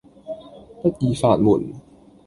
[0.81, 1.75] 不二法門